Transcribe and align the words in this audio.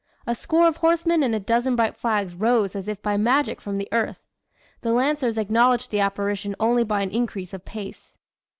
A 0.25 0.33
score 0.33 0.65
of 0.67 0.77
horsemen 0.77 1.21
and 1.21 1.35
a 1.35 1.39
dozen 1.39 1.75
bright 1.75 1.95
flags 1.95 2.33
rose 2.33 2.75
as 2.75 2.87
if 2.87 2.99
by 3.03 3.17
magic 3.17 3.61
from 3.61 3.77
the 3.77 3.87
earth. 3.91 4.25
The 4.81 4.93
Lancers 4.93 5.37
acknowledged 5.37 5.91
the 5.91 5.99
apparition 5.99 6.55
only 6.59 6.83
by 6.83 7.03
an 7.03 7.11
increase 7.11 7.53
of 7.53 7.65
pace." 7.65 8.17